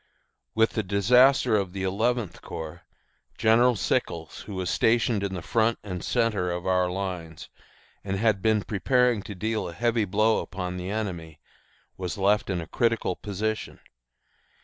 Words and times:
With 0.55 0.71
the 0.71 0.81
disaster 0.81 1.55
of 1.55 1.73
the 1.73 1.83
Eleventh 1.83 2.41
Corps 2.41 2.81
General 3.37 3.75
Sickles, 3.75 4.39
who 4.47 4.55
was 4.55 4.71
stationed 4.71 5.21
in 5.23 5.35
the 5.35 5.43
front 5.43 5.77
and 5.83 6.03
centre 6.03 6.49
of 6.49 6.65
our 6.65 6.89
lines 6.89 7.49
and 8.03 8.17
had 8.17 8.41
been 8.41 8.63
preparing 8.63 9.21
to 9.21 9.35
deal 9.35 9.69
a 9.69 9.73
heavy 9.73 10.05
blow 10.05 10.39
upon 10.39 10.77
the 10.77 10.89
enemy, 10.89 11.39
was 11.97 12.17
left 12.17 12.49
in 12.49 12.61
a 12.61 12.65
critical 12.67 13.15
position. 13.15 13.79